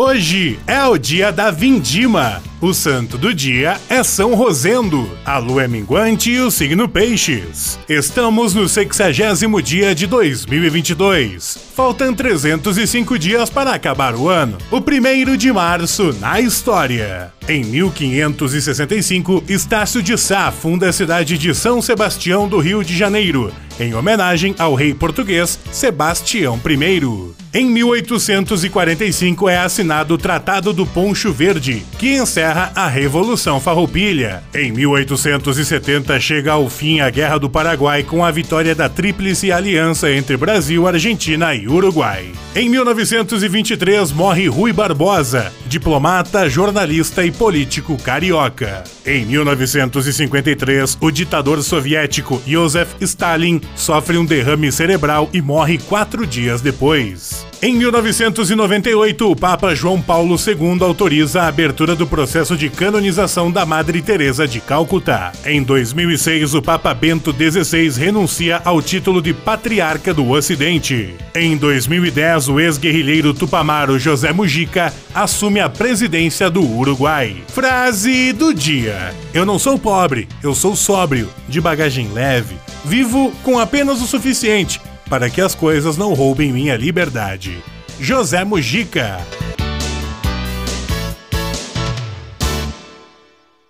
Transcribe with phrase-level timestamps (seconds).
[0.00, 2.40] Hoje é o dia da vindima.
[2.60, 5.10] O santo do dia é São Rosendo.
[5.24, 7.76] A lua é minguante e o signo Peixes.
[7.88, 11.58] Estamos no 60 dia de 2022.
[11.74, 14.56] Faltam 305 dias para acabar o ano.
[14.70, 17.32] O primeiro de março na história.
[17.48, 23.52] Em 1565, Estácio de Sá funda a cidade de São Sebastião do Rio de Janeiro,
[23.80, 27.37] em homenagem ao rei português Sebastião I.
[27.52, 34.42] Em 1845 é assinado o Tratado do Poncho Verde, que encerra a Revolução Farroupilha.
[34.54, 40.12] Em 1870 chega ao fim a Guerra do Paraguai com a vitória da Tríplice Aliança
[40.12, 42.26] entre Brasil, Argentina e Uruguai.
[42.54, 48.82] Em 1923 morre Rui Barbosa, diplomata, jornalista e político carioca.
[49.06, 56.60] Em 1953, o ditador soviético Joseph Stalin sofre um derrame cerebral e morre quatro dias
[56.60, 57.46] depois.
[57.60, 63.66] Em 1998, o Papa João Paulo II autoriza a abertura do processo de canonização da
[63.66, 65.32] Madre Teresa de Calcutá.
[65.44, 71.16] Em 2006, o Papa Bento XVI renuncia ao título de Patriarca do Ocidente.
[71.34, 77.42] Em 2010, o ex-guerrilheiro tupamaro José Mujica assume a presidência do Uruguai.
[77.48, 82.54] Frase do dia: Eu não sou pobre, eu sou sóbrio, de bagagem leve.
[82.84, 87.62] Vivo com apenas o suficiente para que as coisas não roubem minha liberdade.
[87.98, 89.18] José Mujica